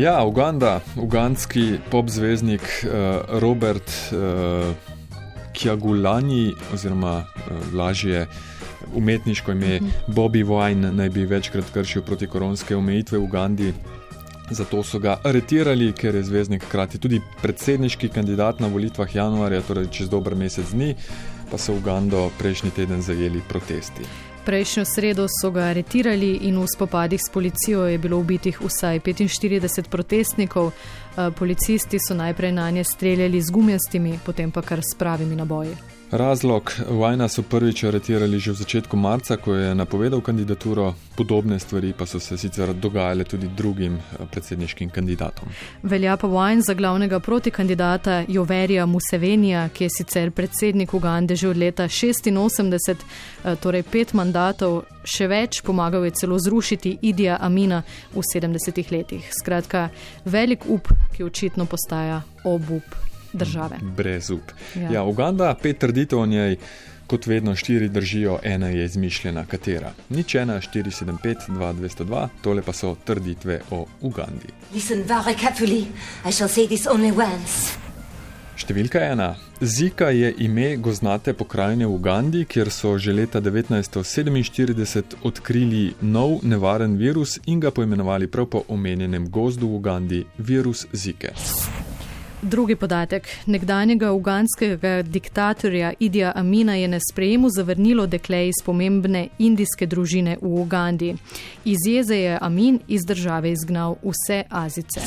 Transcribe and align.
Ja, 0.00 0.24
Uganda, 0.24 0.80
ugandski 0.96 1.78
popzvezdnik 1.90 2.60
uh, 2.60 2.90
Robert 3.40 3.84
uh, 4.12 4.74
Kjagulani, 5.52 6.52
oziroma 6.74 7.18
uh, 7.18 7.74
lažje 7.74 8.26
umetniško 8.94 9.52
ime 9.52 9.76
mhm. 9.76 9.88
Bobby 10.06 10.44
Wine, 10.46 10.92
naj 10.92 11.08
bi 11.08 11.26
večkrat 11.26 11.64
kršil 11.74 12.02
protikoronske 12.02 12.76
omejitve 12.76 13.18
v 13.18 13.24
Ugandi. 13.24 13.74
Zato 14.50 14.82
so 14.82 14.98
ga 14.98 15.18
aretirali, 15.24 15.92
ker 15.92 16.14
je 16.14 16.24
zvezdnik 16.24 16.64
hkrati 16.64 16.98
tudi 16.98 17.20
predsedniški 17.42 18.08
kandidat 18.08 18.60
na 18.60 18.72
volitvah 18.72 19.14
januarja, 19.14 19.60
torej 19.68 19.92
čez 19.92 20.08
dober 20.08 20.34
mesec 20.34 20.72
dni, 20.72 20.94
pa 21.50 21.58
so 21.58 21.76
Ugando 21.76 22.30
prejšnji 22.38 22.70
teden 22.70 23.02
zajeli 23.02 23.44
protesti. 23.48 24.29
Prejšnjo 24.44 24.84
sredo 24.84 25.26
so 25.28 25.50
ga 25.50 25.68
aretirali 25.70 26.48
in 26.48 26.58
v 26.58 26.66
spopadih 26.66 27.20
s 27.20 27.30
policijo 27.32 27.84
je 27.86 27.98
bilo 27.98 28.18
ubitih 28.18 28.60
vsaj 28.60 29.00
45 29.00 29.88
protestnikov. 29.88 30.72
Eh, 30.72 31.30
policisti 31.38 31.98
so 31.98 32.14
najprej 32.14 32.52
na 32.52 32.70
nje 32.70 32.84
streljali 32.84 33.42
z 33.42 33.50
gumijastimi, 33.50 34.18
potem 34.26 34.50
pa 34.50 34.62
kar 34.62 34.80
s 34.80 34.96
pravimi 34.98 35.36
naboji. 35.36 35.99
Razlog 36.12 36.72
Vajna 36.88 37.28
so 37.28 37.42
prvič 37.42 37.84
aretirali 37.84 38.38
že 38.38 38.50
v 38.50 38.54
začetku 38.54 38.96
marca, 38.96 39.36
ko 39.36 39.54
je 39.54 39.74
napovedal 39.74 40.20
kandidaturo, 40.20 40.94
podobne 41.16 41.58
stvari 41.58 41.92
pa 41.94 42.06
so 42.06 42.20
se 42.20 42.38
sicer 42.38 42.74
dogajale 42.74 43.24
tudi 43.24 43.48
drugim 43.56 43.94
eh, 43.94 44.26
predsedniškim 44.30 44.90
kandidatom. 44.90 45.48
Velja 45.82 46.16
pa 46.16 46.26
Vajn 46.26 46.62
za 46.62 46.74
glavnega 46.74 47.20
protikandidata 47.20 48.24
Joverija 48.28 48.86
Musevenija, 48.86 49.68
ki 49.68 49.84
je 49.84 49.90
sicer 49.90 50.30
predsednik 50.30 50.94
Ugande 50.94 51.36
že 51.36 51.48
od 51.48 51.56
leta 51.56 51.84
86, 51.88 52.96
eh, 53.44 53.56
torej 53.56 53.82
pet 53.82 54.12
mandatov, 54.12 54.82
še 55.04 55.28
več 55.28 55.62
pomagal 55.62 56.04
je 56.04 56.10
celo 56.10 56.38
zrušiti 56.38 56.98
Idija 57.02 57.38
Amina 57.40 57.82
v 58.14 58.22
70 58.34 58.90
letih. 58.90 59.30
Skratka, 59.40 59.88
velik 60.24 60.66
up, 60.66 60.90
ki 61.14 61.22
očitno 61.22 61.66
postaja 61.70 62.22
obup 62.44 63.09
države. 63.32 63.78
Brez 63.96 64.30
up. 64.30 64.52
Ja. 64.76 64.92
Ja, 64.92 65.04
Uganda, 65.04 65.54
pet 65.62 65.78
trditev 65.78 66.18
o 66.18 66.26
njej, 66.26 66.56
kot 67.06 67.26
vedno 67.26 67.56
štiri 67.56 67.88
držijo, 67.88 68.38
ena 68.42 68.68
je 68.68 68.84
izmišljena, 68.84 69.44
katera. 69.46 69.92
Nič 70.08 70.34
ena, 70.34 70.60
475, 70.60 71.48
2202, 71.48 72.28
tole 72.42 72.62
pa 72.62 72.72
so 72.72 72.96
trditve 73.04 73.60
o 73.70 73.86
Ugandi. 74.00 74.52
Številka 78.60 79.00
ena. 79.00 79.34
Zika 79.60 80.10
je 80.12 80.30
ime 80.44 80.74
goznate 80.76 81.32
pokrajine 81.34 81.86
v 81.88 81.96
Ugandi, 81.96 82.44
kjer 82.44 82.70
so 82.70 82.92
že 83.00 83.14
leta 83.16 83.40
1947 83.40 85.16
odkrili 85.24 85.94
nov 86.00 86.44
nevaren 86.44 86.98
virus 87.00 87.38
in 87.46 87.60
ga 87.60 87.72
poimenovali 87.72 88.28
prav 88.28 88.50
po 88.52 88.64
omenjenem 88.68 89.30
gozdu 89.32 89.68
v 89.72 89.80
Ugandi, 89.80 90.20
virus 90.38 90.86
Zike. 90.92 91.32
Drugi 92.42 92.76
podatek. 92.76 93.28
Nekdanjega 93.46 94.12
uganskega 94.12 95.02
diktatorja 95.02 95.92
Idija 95.98 96.32
Amina 96.34 96.74
je 96.74 96.88
na 96.88 96.98
sprejemu 97.12 97.48
zavrnilo 97.50 98.06
dekle 98.06 98.48
iz 98.48 98.64
pomembne 98.64 99.28
indijske 99.38 99.86
družine 99.86 100.36
v 100.42 100.54
Ugandi. 100.62 101.14
Iz 101.64 101.78
jeze 101.86 102.16
je 102.16 102.38
Amin 102.40 102.80
iz 102.88 103.04
države 103.06 103.52
izgnal 103.52 103.96
vse 104.02 104.44
Azice. 104.48 105.00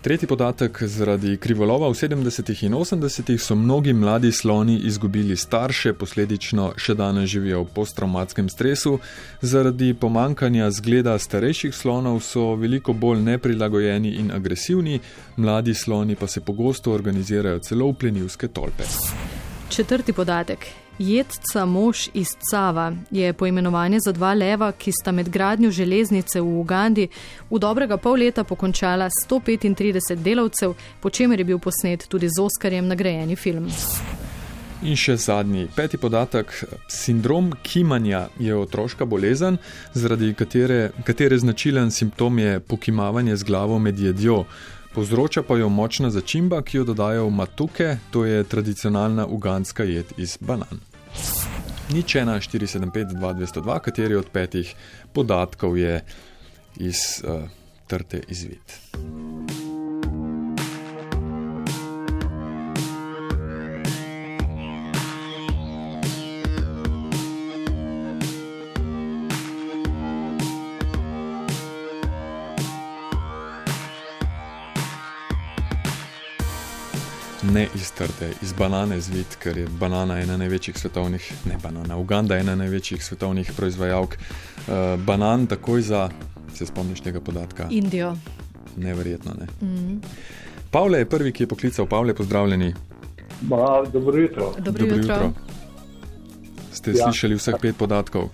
Tretji 0.00 0.28
podatek. 0.28 0.82
Zaradi 0.82 1.36
krivolova 1.36 1.88
v 1.88 1.92
70. 1.92 2.64
in 2.64 2.72
80. 2.72 3.38
so 3.38 3.54
mnogi 3.54 3.92
mladi 3.92 4.32
sloni 4.32 4.80
izgubili 4.84 5.36
starše, 5.36 5.92
posledično 5.92 6.72
še 6.76 6.94
danes 6.94 7.28
živijo 7.28 7.60
v 7.62 7.68
posttraumatskem 7.74 8.48
stresu. 8.48 8.98
Zaradi 9.42 9.92
pomankanja 9.94 10.70
zgleda 10.70 11.18
starejših 11.18 11.74
slonov 11.76 12.22
so 12.24 12.54
veliko 12.56 12.92
bolj 12.92 13.20
neprilagojeni 13.20 14.16
in 14.24 14.32
agresivni, 14.32 15.00
mladi 15.36 15.74
sloni 15.74 16.16
pa 16.16 16.26
se 16.26 16.40
pogosto 16.40 16.92
organizirajo 16.92 17.58
celo 17.58 17.92
v 17.92 17.94
plenilske 18.00 18.48
tolpe. 18.48 18.88
Četrti 19.68 20.12
podatek. 20.12 20.66
Jedca 21.00 21.64
mož 21.64 22.08
iz 22.14 22.28
Cava 22.50 22.92
je 23.10 23.32
poimenovanje 23.32 23.98
za 24.04 24.12
dva 24.12 24.34
leva, 24.34 24.72
ki 24.72 24.92
sta 24.92 25.12
med 25.12 25.28
gradnjo 25.32 25.70
železnice 25.70 26.40
v 26.40 26.58
Ugandi 26.60 27.06
v 27.50 27.58
dobrega 27.58 27.96
pol 27.96 28.18
leta 28.20 28.44
pokončala 28.44 29.08
135 29.08 30.20
delavcev, 30.20 30.74
po 31.00 31.10
čemer 31.10 31.40
je 31.40 31.44
bil 31.44 31.58
posnet 31.58 32.04
tudi 32.08 32.28
z 32.28 32.42
Oskarjem 32.44 32.88
nagrajeni 32.88 33.36
film. 33.36 33.70
In 34.82 34.96
še 34.96 35.16
zadnji, 35.16 35.70
peti 35.76 35.96
podatek. 35.96 36.52
Sindrom 36.88 37.54
kimanja 37.62 38.26
je 38.38 38.56
otroška 38.56 39.04
bolezen, 39.04 39.56
zaradi 39.94 40.34
katere, 40.34 40.90
katere 41.04 41.38
značilen 41.38 41.90
simptom 41.90 42.38
je 42.38 42.60
pokimavanje 42.60 43.36
z 43.36 43.48
glavo 43.48 43.78
med 43.78 43.98
jedjo. 43.98 44.44
Povzroča 44.94 45.42
pa 45.42 45.56
jo 45.56 45.68
močna 45.68 46.10
začimba, 46.10 46.62
ki 46.62 46.76
jo 46.76 46.84
dodajo 46.84 47.26
v 47.26 47.30
matuke, 47.30 47.96
to 48.10 48.24
je 48.24 48.44
tradicionalna 48.44 49.26
uganska 49.26 49.84
jed 49.84 50.06
iz 50.18 50.34
banan. 50.40 50.82
Nič 51.94 52.14
1, 52.14 52.26
475, 52.40 53.14
2, 53.14 53.34
202, 53.34 53.78
kateri 53.80 54.14
od 54.14 54.26
petih 54.30 54.74
podatkov 55.12 55.78
je 55.78 56.02
iz 56.78 57.22
uh, 57.22 57.46
trte 57.86 58.22
izvid. 58.28 58.62
Ne 77.60 77.66
iz 77.74 77.92
trte, 77.92 78.30
iz 78.42 78.52
banane 78.52 79.00
zvit, 79.00 79.36
ker 79.42 79.58
je 79.58 79.66
banana 79.80 80.16
ena 80.20 80.36
največjih 80.40 80.78
svetovnih, 80.78 81.24
ne 81.44 81.58
banana, 81.62 81.98
Uganda 82.00 82.38
ena 82.40 82.54
največjih 82.56 83.04
svetovnih 83.04 83.52
proizvajalk. 83.56 84.16
Uh, 84.16 84.96
banan 85.04 85.44
takoj 85.46 85.82
za, 85.82 86.08
se 86.54 86.66
spomniš 86.66 87.02
tega 87.04 87.20
podatka? 87.20 87.66
Indijo. 87.70 88.14
Neverjetno, 88.76 89.34
ne. 89.40 89.46
Mm 89.60 89.76
-hmm. 89.76 89.98
Pavle 90.70 90.98
je 90.98 91.08
prvi, 91.08 91.32
ki 91.32 91.42
je 91.42 91.48
poklical. 91.48 91.86
Pavle, 91.86 92.14
pozdravljeni. 92.14 92.74
Ba, 93.40 93.84
dobro 93.92 94.18
jutro. 94.18 94.54
Dobro 94.58 94.84
jutro. 94.84 94.96
Dobro 94.96 94.96
jutro. 94.96 95.32
Ste 96.72 96.90
ja. 96.90 97.04
slišali 97.04 97.34
vseh 97.34 97.54
pet 97.60 97.76
podatkov? 97.76 98.28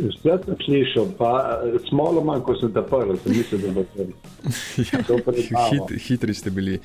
Vse 0.00 0.36
sem 0.44 0.56
slišal, 0.64 1.06
pa 1.18 1.60
smo 1.88 2.04
malo 2.04 2.22
manj, 2.24 2.42
ko 2.46 2.54
sem 2.60 2.72
te 2.72 2.82
prvi, 2.82 3.18
sem 3.22 3.36
mislil, 3.36 3.60
da 3.60 3.72
bo 3.76 3.84
prvi. 3.94 4.14
ja, 4.92 5.66
hit, 5.72 5.92
hitri 6.06 6.34
ste 6.34 6.50
bili. 6.50 6.78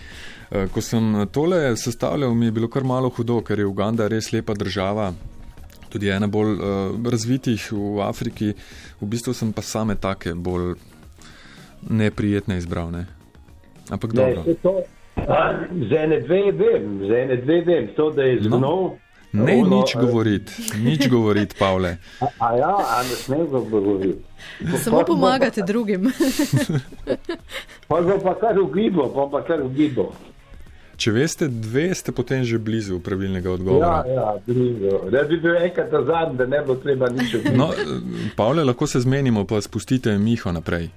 Eh, 0.51 0.67
ko 0.73 0.81
sem 0.81 1.27
tole 1.31 1.75
sestavljal, 1.77 2.33
mi 2.33 2.49
je 2.49 2.57
bilo 2.59 2.69
kar 2.69 2.83
malo 2.83 3.09
hudo, 3.09 3.41
ker 3.41 3.59
je 3.59 3.65
Uganda 3.65 4.07
res 4.07 4.31
lepa 4.33 4.53
država, 4.53 5.11
tudi 5.89 6.11
ena 6.11 6.27
bolj 6.27 6.53
uh, 6.53 7.09
razvitih 7.11 7.71
v 7.71 8.03
Afriki. 8.03 8.53
V 9.01 9.07
bistvu 9.07 9.33
sem 9.33 9.53
pa 9.53 9.63
same 9.63 9.95
take 9.95 10.33
bolj 10.35 10.75
neprijetne 11.89 12.57
izbral. 12.57 12.91
Ne? 12.91 13.05
Ampak 13.89 14.13
ne, 14.13 14.23
dobro. 14.35 14.55
To, 14.61 14.81
a, 15.15 15.65
za 15.89 16.03
ene 16.03 16.19
dve 16.21 16.51
vem, 16.51 16.99
za 17.07 17.17
ene 17.17 17.37
dve 17.41 17.61
vem, 17.65 17.91
to 17.95 18.11
da 18.11 18.23
je 18.23 18.41
zgnov. 18.43 18.61
No. 18.61 19.06
Ne, 19.31 19.57
ono, 19.61 19.79
nič 19.79 19.95
govoriti, 19.99 20.53
nič 20.79 21.09
govoriti, 21.11 21.55
Pavle. 21.59 21.97
A, 22.19 22.27
a 22.39 22.55
ja, 22.55 22.75
a 22.79 23.03
ne 23.03 23.15
smem 23.15 23.47
govoriti. 23.47 24.23
Samo 24.83 25.03
pomagate 25.03 25.61
drugim. 25.61 26.11
pa 27.87 28.01
pa 28.23 28.33
kar 28.39 28.59
ugibo, 28.59 29.11
pa 29.15 29.27
pa 29.31 29.43
kar 29.43 29.61
ugibo. 29.61 30.13
Če 30.97 31.11
veste, 31.13 31.45
dve 31.45 31.91
ste 31.93 32.09
potem 32.09 32.41
že 32.41 32.57
blizu 32.57 32.97
pravilnega 33.05 33.51
odgovora. 33.53 34.01
Ja, 34.07 34.13
ja 34.13 34.29
blizu. 34.47 34.95
Da 35.13 35.21
bi 35.29 35.37
bil 35.37 35.59
enkrat 35.59 35.91
za 35.93 36.01
zadnji, 36.07 36.37
da 36.39 36.47
ne 36.49 36.61
bo 36.65 36.75
treba 36.81 37.09
nič. 37.13 37.35
No, 37.53 37.69
Pavle, 38.35 38.63
lahko 38.65 38.87
se 38.87 39.03
zmenimo, 39.05 39.45
pa 39.45 39.61
spustite 39.61 40.17
Miho 40.17 40.51
naprej. 40.51 40.89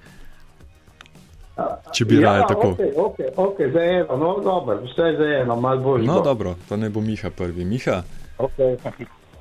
Če 1.94 2.04
bi 2.04 2.20
ja, 2.20 2.32
raje 2.32 2.44
tako. 2.48 2.68
Okay, 2.78 2.92
okay, 2.96 3.30
okay, 3.36 3.72
za 3.72 3.82
eno, 3.82 4.16
no, 4.16 4.34
dobro, 4.44 4.80
vse 4.84 5.14
za 5.18 5.30
eno, 5.42 5.56
malo 5.60 5.80
bolj. 5.80 6.04
No, 6.06 6.20
dobro, 6.24 6.54
to 6.68 6.76
ne 6.76 6.90
bo 6.90 7.00
Miha 7.00 7.30
prvi. 7.30 7.64
Miha? 7.64 8.02
Okay. 8.38 8.76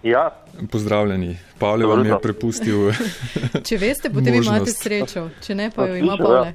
Ja. 0.04 0.30
Pozdravljeni, 0.72 1.38
Pavle 1.60 1.86
vam 1.86 2.06
je 2.06 2.18
prepustil. 2.24 2.92
če 3.68 3.78
veste, 3.78 4.10
potem 4.10 4.36
možnost. 4.36 4.56
imate 4.56 4.72
srečo, 4.72 5.26
če 5.44 5.56
ne, 5.56 5.72
pa 5.76 5.88
jo 5.88 5.98
ima 6.00 6.16
Pavle. 6.18 6.54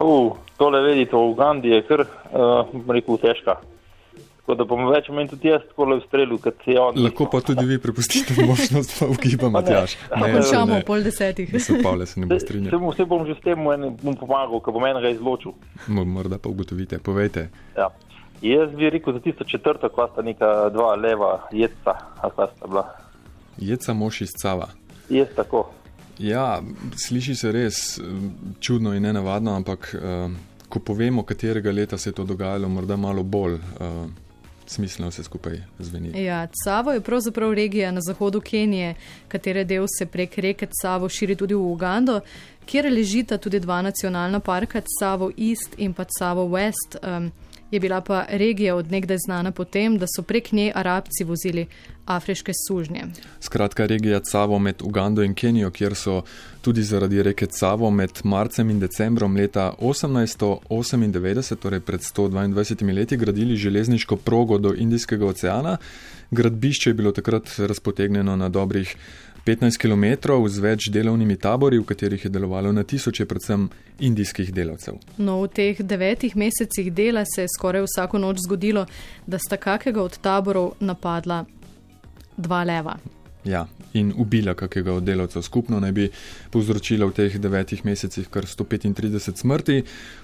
uh, 0.00 0.36
tole 0.56 0.82
vedite, 0.86 1.16
v 1.16 1.24
Ugandi 1.32 1.74
je 1.74 1.82
kar, 1.88 2.04
uh, 2.06 2.70
rekel, 2.88 3.18
težka. 3.18 3.58
Tako 4.48 4.56
da 4.56 4.64
bom 4.64 4.86
več 4.88 5.08
menil 5.12 5.26
tudi 5.28 5.50
jaz, 5.50 5.64
tako 5.68 5.98
strelu, 6.06 6.38
kot 6.40 6.62
se 6.64 6.72
on. 6.80 6.96
Lahko 7.04 7.26
pa 7.28 7.42
tudi 7.44 7.66
vi 7.68 7.76
prepustite 7.78 8.32
možnost, 8.48 8.94
da 8.96 9.06
ugiba 9.12 9.50
Matjaš. 9.52 9.96
Končamo 10.08 10.78
pol 10.88 11.02
desetih. 11.04 11.50
Se 11.60 11.74
Pavle 11.82 12.06
se 12.08 12.20
ne 12.20 12.28
bo 12.30 12.38
strinjal. 12.40 12.72
Se, 12.72 12.96
se 12.96 13.04
bom 13.04 13.26
že 13.28 13.34
s 13.36 13.42
tem 13.44 13.60
bom 13.60 14.14
pomagal, 14.16 14.62
ko 14.64 14.72
bom 14.72 14.86
enega 14.88 15.10
izločil. 15.12 15.52
Morda 15.92 16.38
pa 16.40 16.48
ugotovite, 16.48 16.96
povejte. 16.96 17.50
Ja. 17.76 17.90
Jaz 18.40 18.72
bi 18.72 18.88
rekel 18.88 19.18
za 19.18 19.20
tisto 19.20 19.44
četrto, 19.44 19.90
ko 19.92 20.06
sta 20.14 20.24
neka 20.24 20.70
dva 20.72 20.94
leva 20.96 21.32
jedca, 21.52 21.98
ali 22.16 22.32
pa 22.36 22.46
sta 22.54 22.70
bila. 22.70 22.84
Jedca 23.58 23.92
moš 23.92 24.20
iz 24.24 24.32
cava. 24.40 24.70
Jaz 25.10 25.34
tako. 25.36 25.66
Ja, 26.18 26.62
sliši 26.96 27.34
se 27.36 27.52
res 27.52 27.82
čudno 28.64 28.94
in 28.96 29.04
nenavadno, 29.04 29.52
ampak 29.60 29.92
uh, 29.92 30.32
ko 30.72 30.80
povemo, 30.80 31.26
katerega 31.28 31.68
leta 31.68 31.98
se 31.98 32.08
je 32.08 32.16
to 32.16 32.24
dogajalo, 32.24 32.68
morda 32.68 32.96
malo 32.96 33.22
bolj. 33.22 33.60
Uh, 33.76 34.24
Smiselno 34.68 35.08
vse 35.10 35.22
skupaj 35.24 35.62
zveni. 35.78 36.12
Ja, 36.24 36.46
Cavo 36.64 36.92
je 36.92 37.00
pravzaprav 37.00 37.52
regija 37.52 37.92
na 37.92 38.00
zahodu 38.00 38.40
Kenije, 38.40 38.94
katere 39.28 39.64
del 39.64 39.86
se 39.98 40.06
prek 40.06 40.38
reke 40.38 40.68
Cavo 40.82 41.08
širi 41.08 41.36
tudi 41.36 41.54
v 41.54 41.72
Ugando, 41.72 42.20
kjer 42.66 42.92
ležita 42.92 43.38
tudi 43.38 43.60
dva 43.60 43.82
nacionalna 43.82 44.40
parka, 44.40 44.82
Cavo 45.00 45.30
East 45.36 45.74
in 45.78 45.94
pa 45.94 46.04
Cavo 46.04 46.44
West. 46.44 46.98
Um, 47.02 47.32
je 47.70 47.80
bila 47.80 48.00
pa 48.00 48.24
regija 48.28 48.76
odnegdaj 48.76 49.16
znana 49.26 49.50
po 49.50 49.64
tem, 49.64 49.98
da 49.98 50.06
so 50.16 50.22
prek 50.22 50.52
nje 50.52 50.72
arabci 50.74 51.24
vozili 51.24 51.66
afriške 52.06 52.52
sužnje. 52.68 53.04
Skratka, 53.40 53.86
regija 53.86 54.20
Cavo 54.20 54.58
med 54.58 54.82
Ugando 54.82 55.22
in 55.22 55.34
Kenijo, 55.34 55.70
kjer 55.70 55.94
so 55.94 56.22
tudi 56.60 56.82
zaradi 56.82 57.22
reke 57.22 57.46
Cavo 57.46 57.90
med 57.90 58.10
marcem 58.24 58.70
in 58.70 58.80
decembrom 58.80 59.36
leta 59.36 59.72
1898, 59.80 61.56
torej 61.56 61.80
pred 61.80 62.00
122 62.00 62.94
leti, 62.94 63.16
gradili 63.16 63.56
železniško 63.56 64.16
progo 64.16 64.58
do 64.58 64.74
Indijskega 64.76 65.26
oceana. 65.26 65.76
Gradbišče 66.30 66.90
je 66.90 66.94
bilo 66.94 67.12
takrat 67.12 67.48
razpotegnjeno 67.58 68.36
na 68.36 68.48
dobrih 68.48 68.96
15 69.46 69.78
km 69.80 70.04
z 70.48 70.60
več 70.60 70.90
delovnimi 70.92 71.36
tabori, 71.40 71.78
v 71.78 71.86
katerih 71.88 72.24
je 72.24 72.30
delovalo 72.30 72.72
na 72.72 72.82
tisoče 72.84 73.24
predvsem 73.24 73.68
indijskih 74.04 74.50
delavcev. 74.52 74.98
No, 75.16 75.38
v 75.42 75.48
teh 75.48 75.80
devetih 75.80 76.36
mesecih 76.36 76.90
dela 76.92 77.24
se 77.24 77.46
je 77.46 77.52
skoraj 77.54 77.86
vsako 77.86 78.18
noč 78.18 78.42
zgodilo, 78.44 78.84
da 79.26 79.38
sta 79.38 79.56
kakega 79.56 80.02
od 80.02 80.18
taborov 80.20 80.74
napadla 80.80 81.46
dva 82.36 82.60
leva. 82.64 82.98
Ja, 83.48 83.64
in 83.96 84.12
ubila 84.16 84.52
kakega 84.54 84.92
od 84.92 85.08
delavcev. 85.08 85.42
Skupno 85.42 85.80
naj 85.80 85.92
bi 85.96 86.10
povzročila 86.52 87.08
v 87.08 87.16
teh 87.16 87.38
devetih 87.40 87.86
mesecih 87.88 88.28
kar 88.28 88.44
135 88.44 89.32
smrti. 89.40 89.80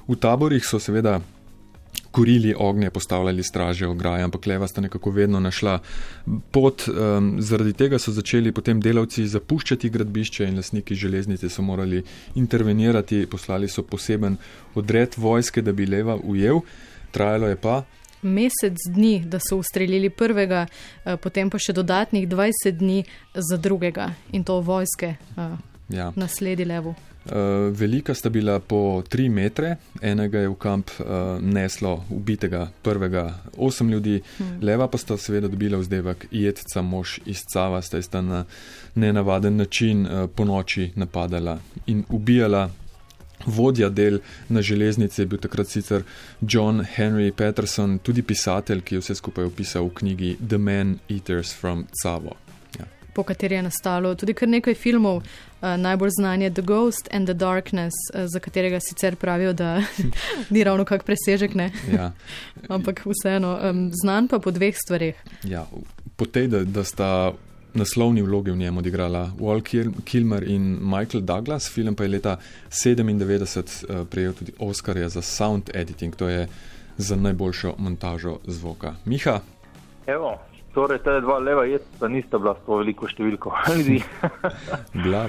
V 0.09 0.19
taborih 0.21 0.67
so 0.67 0.77
seveda 0.77 1.21
kurili 2.15 2.55
ognje, 2.59 2.91
postavljali 2.91 3.43
straže 3.43 3.87
ograje, 3.87 4.23
ampak 4.23 4.47
leva 4.47 4.69
sta 4.69 4.81
nekako 4.81 5.11
vedno 5.11 5.41
našla 5.41 5.79
pot. 6.51 6.87
Um, 6.89 7.35
zaradi 7.43 7.73
tega 7.73 7.99
so 7.99 8.15
začeli 8.15 8.53
potem 8.53 8.81
delavci 8.81 9.27
zapuščati 9.27 9.91
gradbišče 9.91 10.47
in 10.47 10.61
lasniki 10.61 10.95
železnice 10.95 11.51
so 11.51 11.63
morali 11.63 12.05
intervenirati, 12.35 13.27
poslali 13.31 13.69
so 13.69 13.83
poseben 13.83 14.37
odred 14.75 15.19
vojske, 15.19 15.63
da 15.63 15.73
bi 15.73 15.87
leva 15.87 16.17
ujel. 16.23 16.63
Trajalo 17.11 17.51
je 17.51 17.57
pa. 17.57 17.83
Mesec 18.23 18.79
dni, 18.95 19.19
da 19.27 19.43
so 19.43 19.59
ustrelili 19.59 20.11
prvega, 20.11 20.67
eh, 21.05 21.17
potem 21.17 21.51
pa 21.51 21.59
še 21.59 21.75
dodatnih 21.75 22.29
20 22.29 22.79
dni 22.79 23.05
za 23.35 23.57
drugega 23.57 24.13
in 24.33 24.45
to 24.45 24.61
vojske 24.61 25.17
ja. 25.89 26.13
nasledi 26.17 26.65
levu. 26.65 26.95
Uh, 27.25 27.33
velika 27.73 28.15
sta 28.15 28.29
bila 28.29 28.59
po 28.59 29.03
3 29.09 29.31
metre, 29.31 29.77
enega 30.03 30.39
je 30.39 30.49
v 30.49 30.55
kamp 30.55 30.91
uh, 30.99 31.07
neslo 31.41 32.05
ubitega 32.11 32.69
prvega 32.83 33.35
osem 33.57 33.89
ljudi, 33.91 34.21
hmm. 34.39 34.59
leva 34.63 34.89
pa 34.89 34.99
sta 34.99 35.17
seveda 35.17 35.49
dobila 35.49 35.79
vzdevek 35.81 36.27
jedca 36.31 36.83
mož 36.83 37.19
iz 37.27 37.41
Cava, 37.53 37.81
sta 37.83 38.03
sta 38.03 38.21
na 38.21 38.45
nenavaden 38.95 39.57
način 39.57 40.07
uh, 40.07 40.31
po 40.31 40.45
noči 40.45 40.93
napadala 40.97 41.59
in 41.87 42.05
ubijala. 42.09 42.71
Vodja 43.47 43.89
del 43.89 44.19
na 44.49 44.63
železnici 44.63 45.23
je 45.23 45.27
bil 45.27 45.39
takrat 45.39 45.69
sicer 45.69 46.03
John 46.41 46.85
Henry 46.97 47.33
Patterson, 47.33 47.99
tudi 47.99 48.23
pisatelj, 48.23 48.81
ki 48.81 48.95
je 48.95 49.01
vse 49.01 49.15
skupaj 49.15 49.45
opisal 49.45 49.85
v 49.85 49.95
knjigi 49.95 50.37
The 50.49 50.59
Man 50.59 50.99
Eaters 51.09 51.53
from 51.53 51.85
Cavo 52.03 52.37
po 53.15 53.23
kateri 53.23 53.55
je 53.55 53.63
nastalo 53.63 54.15
tudi 54.15 54.35
kar 54.35 54.49
nekaj 54.49 54.75
filmov. 54.75 55.23
Uh, 55.65 55.81
najbolj 55.81 56.11
znan 56.19 56.43
je 56.43 56.51
The 56.51 56.63
Ghost 56.63 57.09
and 57.13 57.27
the 57.27 57.35
Darkness, 57.35 57.95
uh, 58.13 58.27
za 58.27 58.41
katerega 58.41 58.81
sicer 58.81 59.17
pravijo, 59.17 59.53
da 59.53 59.83
ni 60.53 60.65
ravno 60.65 60.85
kak 60.85 61.05
presežek. 61.05 61.57
Ja. 61.93 62.13
Ampak 62.69 63.07
vseeno, 63.07 63.59
um, 63.71 63.91
znan 64.03 64.29
pa 64.29 64.39
po 64.39 64.51
dveh 64.51 64.77
stvarih. 64.77 65.17
Ja, 65.45 65.65
po 66.17 66.27
tej, 66.27 66.49
da, 66.53 66.65
da 66.65 66.85
sta 66.85 67.33
naslovni 67.75 68.23
vlogi 68.23 68.51
v 68.51 68.57
njem 68.57 68.79
odigrala 68.79 69.31
Walt 69.39 69.95
Kilmer 70.05 70.45
in 70.45 70.79
Michael 70.83 71.25
Douglas, 71.25 71.71
film 71.73 71.97
pa 71.97 72.05
je 72.05 72.09
leta 72.09 72.37
1997 72.69 73.89
uh, 73.89 74.07
prejel 74.07 74.33
tudi 74.33 74.53
Oscarja 74.59 75.09
za 75.09 75.23
sound 75.23 75.71
editing, 75.75 76.17
to 76.17 76.29
je 76.29 76.49
za 76.97 77.17
najboljšo 77.17 77.75
montažo 77.79 78.39
zvoka. 78.47 78.95
Miha. 79.05 79.41
Evo, 80.07 80.39
Torej, 80.75 80.99
te 81.06 81.21
dva 81.23 81.38
leva 81.38 81.65
jedca 81.71 82.09
nista 82.11 82.38
bila 82.38 82.55
tako 82.59 82.81
veliko 82.82 83.06
številko 83.06 83.53
ljudi. 83.79 84.00
bila 84.93 85.25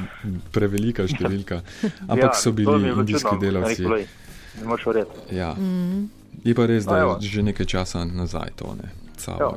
prevelika 0.51 1.05
številka. 1.07 1.61
Ampak 2.07 2.31
ja, 2.31 2.33
so 2.33 2.53
bili 2.55 2.89
indijski 2.89 3.37
delavci. 3.41 3.85
Ne 3.85 4.69
moreš 4.69 4.85
verjeti. 4.85 5.35
Ja. 5.35 5.51
Mm. 5.53 6.07
Je 6.45 6.53
pa 6.55 6.65
res, 6.69 6.85
da 6.85 6.97
je 6.97 7.29
že 7.29 7.43
nekaj 7.43 7.65
časa 7.65 8.05
nazaj 8.05 8.55
to. 8.55 8.73
Ne. 8.79 8.89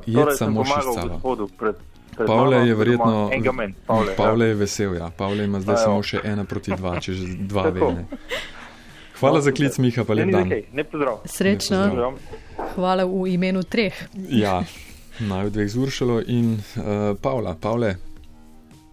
Jedca 0.06 0.50
moš 0.50 0.68
iz 0.68 0.90
cava. 0.94 1.20
Pavle 2.26 2.56
je 2.66 2.74
verjetno. 2.74 3.30
Pavle, 3.86 4.14
Pavle 4.16 4.44
ja. 4.44 4.48
je 4.48 4.54
vesel, 4.54 4.94
ja. 4.94 5.10
Pavle 5.16 5.44
ima 5.44 5.60
zdaj 5.60 5.76
samo 5.84 6.02
še 6.02 6.20
ena 6.24 6.44
proti 6.44 6.74
dva, 6.74 6.96
če 7.00 7.14
že 7.14 7.26
dva 7.46 7.68
vene. 7.70 8.08
Hvala 9.18 9.40
za 9.42 9.52
klic, 9.54 9.78
Miha, 9.82 10.04
pa 10.06 10.14
lep 10.14 10.30
dan. 10.30 10.52
Srečno. 11.26 12.12
Hvala 12.74 13.06
v 13.06 13.34
imenu 13.34 13.62
treh. 13.66 13.94
Ja. 14.30 14.62
Naj 15.20 15.50
dveh 15.50 15.68
zuršalo 15.68 16.20
in 16.26 16.54
uh, 16.54 17.16
Pavla. 17.22 17.56
Pavle, 17.60 17.96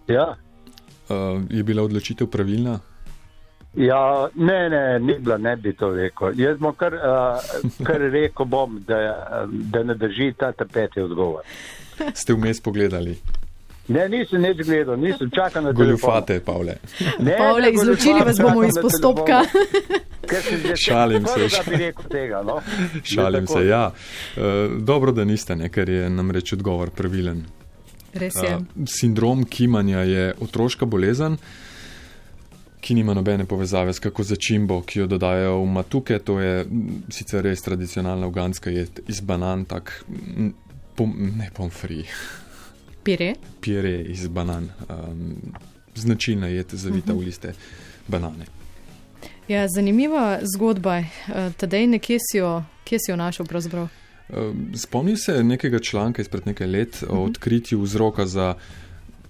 ja. 0.08 0.34
uh, 1.08 1.42
je 1.50 1.62
bila 1.62 1.82
odločitev 1.82 2.26
pravilna? 2.26 2.80
Ja, 3.76 4.28
ne, 4.34 4.68
ne, 4.68 4.98
ni 4.98 5.18
bila, 5.18 5.36
ne 5.36 5.56
bi 5.56 5.72
to 5.76 5.90
rekel. 5.94 6.32
Jaz 6.40 6.58
bom 6.58 6.74
kar, 6.74 6.94
uh, 6.94 7.40
kar 7.86 8.00
rekel, 8.18 8.46
bom, 8.46 8.80
da, 8.88 9.46
da 9.46 9.82
ne 9.82 9.94
drži 9.94 10.32
ta 10.38 10.52
tapeti 10.52 11.00
odgovor. 11.00 11.42
Ste 12.14 12.34
vmes 12.34 12.60
pogledali? 12.60 13.18
Ne, 13.88 14.08
nisem 14.08 14.42
nič 14.42 14.66
gledal, 14.66 14.96
nisem 14.98 15.30
čakal 15.30 15.62
na 15.62 15.70
to. 15.70 15.78
Goljufate, 15.78 16.40
Pavle. 16.40 16.76
Ne, 17.18 17.36
Pavle, 17.38 17.70
izločili 17.70 18.20
vas 18.26 18.40
bomo 18.42 18.64
iz 18.64 18.74
postopka. 18.82 19.42
Šalim 20.74 21.26
se. 21.26 21.62
Tega, 22.10 22.42
no? 22.42 22.60
Šalim 23.04 23.46
se, 23.46 23.66
ja. 23.66 23.92
Uh, 24.36 24.42
dobro, 24.82 25.12
da 25.12 25.24
niste, 25.24 25.56
ne, 25.56 25.68
ker 25.68 25.88
je 25.88 26.10
namreč 26.10 26.52
odgovor 26.52 26.90
pravilen. 26.90 27.44
Res 28.14 28.34
je. 28.42 28.56
Uh, 28.56 28.88
sindrom 28.90 29.44
kimanja 29.44 30.02
je 30.02 30.34
otroška 30.40 30.86
bolezen, 30.86 31.36
ki 32.80 32.94
nima 32.94 33.14
nobene 33.14 33.46
povezave 33.46 33.94
s 33.94 34.02
kako 34.02 34.26
začimbo, 34.26 34.80
ki 34.82 35.04
jo 35.04 35.06
dodajo 35.06 35.60
v 35.62 35.70
matuke. 35.78 36.18
To 36.26 36.40
je 36.42 36.66
sicer 37.14 37.46
res 37.46 37.62
tradicionalna 37.62 38.26
uganska 38.26 38.74
jed 38.74 38.98
iz 39.06 39.22
banan, 39.22 39.64
tak 39.64 39.94
pom, 40.98 41.14
ne 41.38 41.50
pomfri. 41.54 42.02
Pire. 43.06 43.34
Pire 43.60 44.02
iz 44.02 44.28
banan. 44.28 44.68
Um, 44.88 45.36
značilna 45.94 46.48
jed 46.48 46.66
zavita 46.72 47.12
uh 47.12 47.18
-huh. 47.18 47.22
v 47.22 47.26
liste 47.26 47.52
banane. 48.08 48.46
Ja, 49.48 49.68
zanimiva 49.68 50.38
zgodba. 50.42 50.96
Eh, 50.98 51.06
tedej 51.56 51.86
nekje 51.86 52.18
si 52.30 52.38
jo, 52.38 52.64
kje 52.84 52.98
si 52.98 53.10
jo 53.10 53.16
našel 53.16 53.46
pravzaprav? 53.46 53.88
Spomnim 54.74 55.16
se 55.16 55.44
nekega 55.44 55.78
članka 55.78 56.22
izpred 56.22 56.46
nekaj 56.46 56.66
let 56.66 57.04
o 57.08 57.14
mhm. 57.14 57.24
odkritju 57.24 57.80
vzroka 57.80 58.26
za 58.26 58.54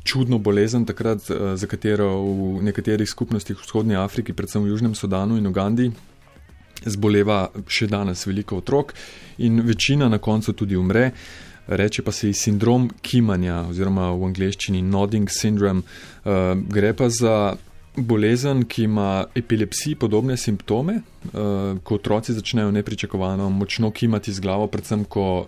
čudno 0.04 0.38
bolezen, 0.38 0.86
takrat, 0.86 1.30
eh, 1.30 1.56
za 1.56 1.66
katero 1.66 2.22
v 2.22 2.62
nekaterih 2.62 3.08
skupnostih 3.08 3.56
v 3.56 3.62
vzhodnji 3.62 3.96
Afriki, 3.96 4.32
predvsem 4.32 4.62
v 4.62 4.68
Južnem 4.68 4.94
Sudanu 4.94 5.36
in 5.36 5.46
Ugandi, 5.46 5.90
zboleva 6.84 7.50
še 7.68 7.86
danes 7.86 8.26
veliko 8.26 8.56
otrok 8.56 8.94
in 9.38 9.60
večina 9.60 10.08
na 10.08 10.18
koncu 10.18 10.52
tudi 10.52 10.76
umre. 10.76 11.10
Reče 11.66 12.02
pa 12.02 12.12
se 12.12 12.32
sindrom 12.32 12.90
kimanja, 13.02 13.64
oziroma 13.70 14.10
v 14.10 14.24
angleščini 14.30 14.82
nodding 14.82 15.28
syndrome. 15.30 15.82
Uh, 16.24 16.54
gre 16.68 16.92
pa 16.94 17.08
za 17.08 17.56
bolezen, 17.96 18.64
ki 18.64 18.84
ima 18.84 19.24
epilepsiji 19.34 19.94
podobne 19.94 20.36
simptome, 20.36 21.00
uh, 21.00 21.78
ko 21.82 21.94
otroci 21.94 22.32
začnejo 22.32 22.70
nepričakovano 22.70 23.50
močno 23.50 23.90
kimati 23.90 24.32
z 24.32 24.40
glavo, 24.40 24.66
predvsem 24.66 25.04
ko 25.04 25.46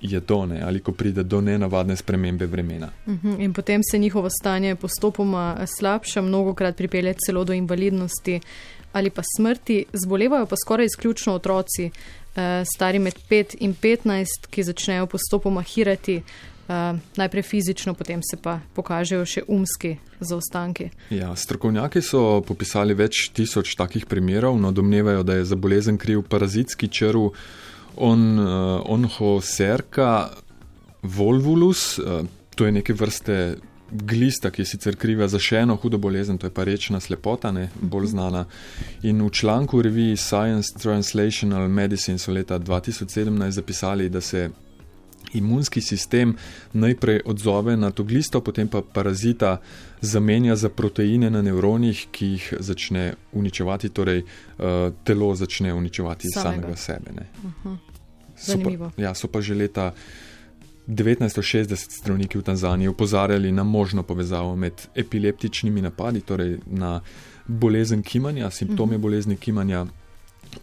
je 0.00 0.20
to 0.20 0.46
ne 0.46 0.62
ali 0.62 0.80
ko 0.80 0.92
pride 0.92 1.22
do 1.22 1.40
nenavadne 1.40 1.96
spremembe 1.96 2.46
vremena. 2.46 2.88
Mhm. 3.08 3.40
In 3.40 3.52
potem 3.52 3.80
se 3.90 3.98
njihovo 3.98 4.30
stanje 4.30 4.74
postopoma 4.76 5.66
slabša, 5.78 6.22
mnogo 6.22 6.54
krat 6.54 6.76
pripelje 6.76 7.14
celo 7.26 7.44
do 7.44 7.52
invalidnosti 7.52 8.40
ali 8.92 9.10
pa 9.10 9.22
smrti. 9.36 9.84
Zbolevajo 9.92 10.46
pa 10.46 10.56
skoraj 10.56 10.86
izključno 10.86 11.34
otroci, 11.34 11.90
stari 12.74 12.98
med 12.98 13.18
5 13.30 13.56
in 13.60 13.74
15, 13.74 14.46
ki 14.50 14.62
začnejo 14.62 15.06
postopoma 15.10 15.62
hirati. 15.62 16.22
Uh, 16.70 16.98
najprej 17.16 17.42
fizično, 17.42 17.94
potem 17.98 18.20
se 18.22 18.36
pa 18.38 18.60
pokažejo 18.76 19.24
še 19.26 19.42
umski 19.50 19.96
zaostanki. 20.22 20.86
Ja, 21.10 21.32
strokovnjaki 21.34 21.98
so 21.98 22.20
popisali 22.46 22.94
več 22.94 23.24
tisoč 23.34 23.72
takih 23.74 24.06
primerov, 24.06 24.54
no 24.62 24.70
domnevajo, 24.70 25.24
da 25.26 25.40
je 25.40 25.48
za 25.50 25.58
bolezen 25.58 25.98
kriv 25.98 26.22
parazitski 26.30 26.86
črv 26.86 27.32
on, 27.96 28.22
uh, 28.38 28.86
onhoserka 28.86 30.30
volvulus, 31.02 31.98
uh, 31.98 32.22
to 32.54 32.70
je 32.70 32.76
neke 32.78 32.94
vrste 32.94 33.40
glista, 33.90 34.50
ki 34.50 34.62
je 34.62 34.66
sicer 34.66 34.96
kriva 34.96 35.28
za 35.28 35.38
še 35.38 35.64
eno 35.64 35.76
hudo 35.76 35.98
bolezen, 35.98 36.38
to 36.38 36.46
je 36.46 36.54
pa 36.54 36.64
rečna 36.64 37.00
slepota, 37.00 37.52
ne, 37.52 37.68
bolj 37.80 38.12
znana. 38.14 38.46
In 39.02 39.22
v 39.22 39.30
članku 39.30 39.78
v 39.78 39.86
reviji 39.90 40.16
Science 40.16 40.74
Translational 40.78 41.68
Medicine 41.68 42.18
so 42.18 42.32
leta 42.32 42.58
2017 42.58 43.50
zapisali, 43.50 44.08
da 44.08 44.20
se 44.20 44.50
imunski 45.34 45.80
sistem 45.80 46.36
najprej 46.72 47.20
odzove 47.24 47.76
na 47.76 47.90
to 47.90 48.04
glisto, 48.04 48.40
potem 48.40 48.68
pa 48.68 48.82
parazita 48.82 49.60
zamenja 50.00 50.56
za 50.56 50.68
proteine 50.68 51.30
na 51.30 51.42
nevronih, 51.42 52.06
ki 52.10 52.26
jih 52.26 52.54
začne 52.58 53.14
uničevati, 53.32 53.88
torej 53.88 54.22
uh, 54.22 54.90
telo 55.04 55.34
začne 55.34 55.74
uničevati 55.74 56.28
samega, 56.34 56.76
samega 56.76 56.76
sebe. 56.76 57.10
Uh 57.44 57.50
-huh. 57.64 57.76
so, 58.36 58.58
pa, 58.58 58.90
ja, 59.02 59.14
so 59.14 59.28
pa 59.28 59.40
že 59.40 59.54
leta 59.54 59.92
1960 60.90 62.00
zdravniki 62.00 62.38
v 62.38 62.42
Tanzaniji 62.42 62.88
upozarjali 62.88 63.52
na 63.52 63.64
možno 63.64 64.02
povezavo 64.02 64.56
med 64.56 64.72
epileptičnimi 64.94 65.82
napadi, 65.82 66.20
torej 66.20 66.58
na 66.66 67.00
bolezen 67.46 68.02
kimanja, 68.02 68.50
simptome 68.50 68.94
uh 68.94 68.98
-huh. 68.98 69.02
bolezni 69.02 69.36
kimanja 69.36 69.86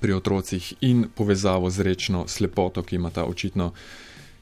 pri 0.02 0.14
otrocih 0.14 0.74
in 0.82 1.06
povezavo 1.16 1.70
z 1.70 1.84
rečno 1.84 2.28
slepoto, 2.28 2.84
ki 2.84 2.96
ima 2.96 3.10
ta 3.10 3.26
očitno 3.26 3.72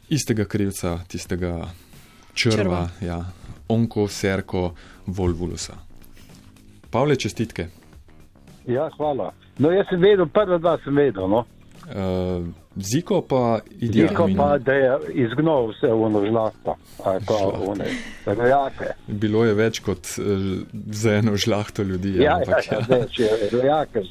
istega 0.09 0.45
krivca, 0.45 0.99
tistega 1.07 1.67
črva, 2.33 2.55
črva. 2.55 2.89
Ja, 3.01 3.25
onko, 3.67 4.07
serko, 4.07 4.73
volvulusa. 5.05 5.73
Pavle, 6.89 7.15
čestitke. 7.15 7.67
Ja, 8.67 8.89
hvala. 8.97 9.33
No, 9.57 9.71
jaz 9.71 9.85
sem 9.89 10.01
vedel, 10.01 10.25
prva 10.25 10.57
dva 10.57 10.77
sem 10.83 10.95
vedel. 10.95 11.27
No. 11.29 11.45
Uh, 11.85 12.47
Ziko 12.75 13.21
pa 13.21 13.59
je 13.79 13.91
Ziko 13.91 14.29
pa, 14.37 14.57
da 14.57 14.73
je 14.73 14.99
izgnal 15.13 15.69
vse 15.69 15.87
v 15.87 16.03
ono 16.03 16.25
žlahto, 16.25 16.75
pa 16.97 17.35
v 17.35 17.67
one 17.67 17.85
rojake. 18.25 18.85
Bilo 19.07 19.45
je 19.45 19.53
več 19.55 19.79
kot 19.79 20.09
uh, 20.19 20.25
za 20.91 21.13
eno 21.15 21.37
žlahto 21.39 21.83
ljudi. 21.83 22.17
Ja, 22.19 22.35
ja, 22.43 22.57
ja, 22.59 22.59
ja, 22.71 22.79
več 22.89 23.19
je 23.19 23.29
rojake. 23.51 24.03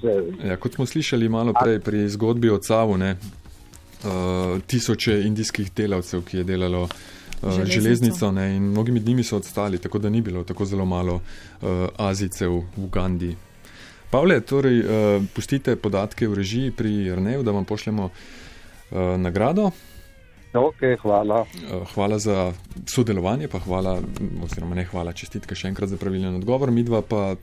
Ja, 0.48 0.56
kot 0.56 0.78
smo 0.78 0.86
slišali 0.86 1.28
malo 1.28 1.52
prej 1.52 1.82
pri 1.84 2.06
zgodbi 2.08 2.48
o 2.50 2.56
Cavu, 2.58 2.96
ne, 2.96 3.10
uh, 3.20 4.56
tisoče 4.66 5.18
indijskih 5.26 5.68
delavcev, 5.76 6.22
ki 6.24 6.40
je 6.40 6.44
delalo 6.48 6.86
uh, 6.86 6.94
železnico, 7.42 7.72
železnico 7.72 8.30
ne, 8.32 8.46
in 8.56 8.70
mnogi 8.70 8.94
med 8.96 9.04
njimi 9.04 9.26
so 9.28 9.36
odstali, 9.36 9.78
tako 9.78 10.00
da 10.00 10.08
ni 10.08 10.22
bilo 10.24 10.44
tako 10.44 10.64
zelo 10.64 10.86
malo 10.88 11.18
uh, 11.20 11.68
Azicev 12.00 12.56
v 12.62 12.86
Ugandi. 12.86 13.34
Pavle, 14.08 14.40
torej, 14.40 14.80
uh, 14.80 15.28
pustite 15.36 15.76
podatke 15.76 16.28
v 16.28 16.40
režiji 16.40 16.72
pri 16.72 17.12
Rneju, 17.12 17.42
da 17.44 17.52
vam 17.52 17.68
pošljemo 17.68 18.04
uh, 18.08 18.32
nagrado. 18.92 19.70
Okay, 20.54 20.96
hvala. 21.02 21.46
hvala 21.94 22.18
za 22.18 22.52
sodelovanje, 22.86 23.48
pa 23.48 23.58
hvala, 23.58 23.98
oziroma 24.44 24.74
ne 24.74 24.84
hvala, 24.86 25.12
čestitke 25.12 25.54
še 25.54 25.72
enkrat 25.72 25.90
za 25.90 25.98
pravilen 25.98 26.36
odgovor. 26.38 26.70
Mi 26.70 26.84
dva 26.86 27.02
pa 27.02 27.34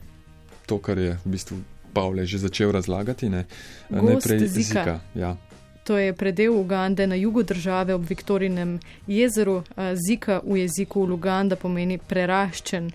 to, 0.66 0.78
kar 0.78 0.98
je 0.98 1.18
v 1.24 1.32
bistvu 1.36 1.60
Pavle 1.92 2.24
že 2.24 2.38
začel 2.40 2.72
razlagati, 2.72 3.28
ne, 3.28 3.44
najprej 3.92 4.48
zika. 4.48 5.00
Ja. 5.14 5.36
To 5.84 5.98
je 5.98 6.14
predel 6.16 6.56
Ugande 6.56 7.06
na 7.06 7.14
jugu 7.14 7.42
države 7.42 7.94
ob 7.94 8.08
Viktorinem 8.08 8.80
jezeru. 9.06 9.62
Zika 10.08 10.40
v 10.44 10.64
jeziku 10.64 11.04
Luganda 11.04 11.56
pomeni 11.56 11.98
preraščen. 11.98 12.92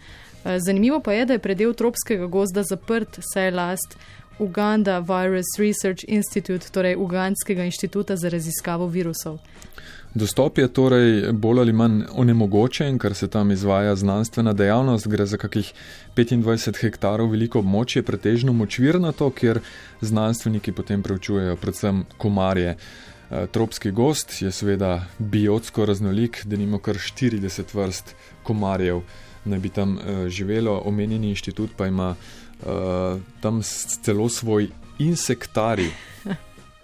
Zanimivo 0.58 1.00
pa 1.00 1.13
je, 1.13 1.25
da 1.25 1.34
je 1.34 1.44
predel 1.44 1.74
tropskega 1.74 2.25
gozda 2.25 2.63
zaprt, 2.63 3.20
saj 3.34 3.46
je 3.46 3.51
last 3.51 3.98
Uganda 4.39 5.00
Virus 5.00 5.46
Research 5.58 6.06
Institute, 6.08 6.70
torej 6.72 6.96
Ugandskega 6.96 7.63
inštituta 7.63 8.15
za 8.15 8.29
raziskavo 8.29 8.88
virusov. 8.88 9.39
Dostop 10.13 10.58
je 10.58 10.67
torej 10.67 11.32
bolj 11.32 11.60
ali 11.60 11.74
manj 11.74 12.03
onemogočen, 12.12 12.98
ker 13.00 13.13
se 13.13 13.27
tam 13.27 13.51
izvaja 13.51 13.96
znanstvena 13.96 14.53
dejavnost. 14.53 15.08
Gre 15.08 15.25
za 15.25 15.38
kakih 15.38 15.74
25 16.15 16.82
hektarov 16.82 17.29
veliko 17.32 17.60
območje, 17.60 18.01
pretežno 18.03 18.53
močvirnato, 18.53 19.29
kjer 19.29 19.60
znanstveniki 20.01 20.72
potem 20.72 21.03
preučujejo 21.03 21.56
predvsem 21.62 22.06
komarje. 22.17 22.77
Eh, 23.29 23.48
tropski 23.51 23.91
gost 23.91 24.41
je 24.41 24.51
seveda 24.51 25.06
biotsko 25.20 25.86
raznolik, 25.86 26.41
da 26.46 26.58
nimo 26.58 26.79
kar 26.79 26.96
40 26.96 27.75
vrst 27.75 28.15
komarjev, 28.44 29.01
naj 29.46 29.60
bi 29.60 29.70
tam 29.70 29.98
eh, 30.00 30.29
živelo. 30.29 30.82
Omenjeni 30.86 31.29
inštitut 31.29 31.70
pa 31.77 31.88
ima 31.88 32.15
uh, 32.66 33.20
tam 33.42 33.62
celo 34.02 34.30
svoj 34.30 34.70
insektari. 35.00 35.92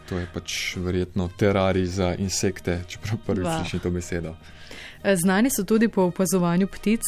To 0.10 0.20
je 0.20 0.28
pač 0.34 0.76
verjetno 0.84 1.30
terarij 1.40 1.86
za 1.86 2.10
insekte, 2.20 2.84
čeprav 2.92 3.22
prvič 3.26 3.48
slišim 3.48 3.80
to 3.80 3.90
besedo. 3.90 4.34
Znani 5.04 5.50
so 5.50 5.64
tudi 5.64 5.88
po 5.88 6.02
opazovanju 6.02 6.68
ptic. 6.68 7.02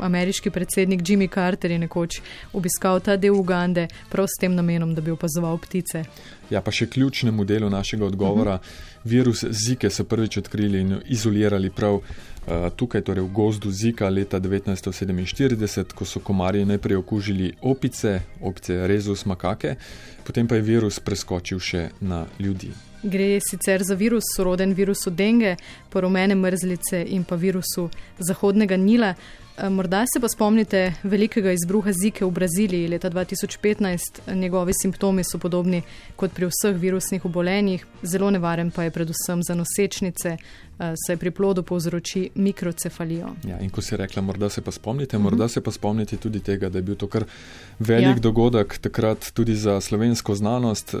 Ameriški 0.00 0.50
predsednik 0.50 1.00
Jimmy 1.02 1.28
Carter 1.34 1.70
je 1.70 1.78
nekoč 1.78 2.20
obiskal 2.52 3.00
ta 3.00 3.16
del 3.16 3.34
Ugande 3.34 3.88
prav 4.08 4.26
s 4.26 4.40
tem 4.40 4.54
namenom, 4.54 4.94
da 4.94 5.00
bi 5.00 5.10
opazoval 5.10 5.58
ptice. 5.58 6.04
Ja, 6.50 6.60
pa 6.60 6.72
še 6.72 6.86
ključnemu 6.86 7.44
delu 7.44 7.70
našega 7.70 8.06
odgovora. 8.06 8.54
Uh 8.54 8.60
-huh. 8.60 8.98
Virus 9.04 9.44
Zike 9.50 9.90
so 9.90 10.04
prvič 10.04 10.36
odkrili 10.36 10.80
in 10.80 11.00
izolirali 11.06 11.70
prav 11.70 11.94
uh, 11.94 12.02
tukaj, 12.76 13.00
torej 13.00 13.24
v 13.24 13.32
gozdu 13.32 13.70
Zika 13.70 14.08
leta 14.08 14.40
1947, 14.40 15.94
ko 15.94 16.04
so 16.04 16.20
komarji 16.20 16.64
najprej 16.64 16.96
okužili 16.96 17.52
opice, 17.62 18.20
opice 18.40 18.86
rezus 18.86 19.24
makake, 19.24 19.76
potem 20.24 20.48
pa 20.48 20.54
je 20.54 20.62
virus 20.62 21.00
preskočil 21.00 21.58
še 21.58 21.88
na 22.00 22.26
ljudi. 22.38 22.87
Gre 23.02 23.40
sicer 23.40 23.82
za 23.82 23.94
virus, 23.94 24.24
soroden 24.36 24.74
virusu 24.74 25.10
denge, 25.10 25.56
poromene 25.90 26.34
mrzlice 26.34 27.04
in 27.06 27.24
pa 27.24 27.36
virusu 27.36 27.88
zahodnega 28.18 28.76
Nila. 28.76 29.14
Eh, 29.60 29.70
morda 29.70 30.04
se 30.06 30.20
pa 30.20 30.28
spomnite 30.28 30.94
velikega 31.02 31.52
izbruha 31.52 31.90
zike 31.92 32.24
v 32.24 32.30
Braziliji 32.30 32.88
leta 32.88 33.10
2015. 33.10 34.20
Njegovi 34.34 34.72
simptomi 34.82 35.24
so 35.24 35.38
podobni 35.38 35.82
kot 36.16 36.32
pri 36.32 36.46
vseh 36.46 36.76
virusnih 36.76 37.24
obolenjih, 37.24 37.86
zelo 38.02 38.30
nevaren 38.30 38.70
pa 38.70 38.82
je 38.82 38.90
predvsem 38.90 39.42
za 39.42 39.54
nosečnice, 39.54 40.36
Eh, 40.80 40.94
se 41.06 41.16
pri 41.16 41.30
plodu 41.30 41.62
povzroči 41.62 42.30
mikrocefalijo. 42.34 43.28
Ja, 43.44 43.58
in 43.60 43.70
ko 43.70 43.82
si 43.82 43.96
rekla, 43.96 44.22
morda 44.22 44.48
se 44.48 44.60
pa 44.62 44.70
spomnite, 44.70 45.16
uh 45.16 45.20
-huh. 45.20 45.24
morda 45.24 45.48
se 45.48 45.60
pa 45.60 45.70
spomnite 45.70 46.16
tudi 46.16 46.40
tega, 46.40 46.68
da 46.68 46.78
je 46.78 46.82
bil 46.82 46.94
to 46.94 47.06
kar 47.06 47.24
velik 47.78 48.16
ja. 48.16 48.20
dogodek 48.20 48.78
takrat 48.78 49.30
tudi 49.34 49.54
za 49.54 49.80
slovensko 49.80 50.34
znanost. 50.34 50.94
Eh, 50.94 50.98